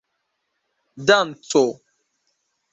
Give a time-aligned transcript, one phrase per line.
[1.07, 1.63] danco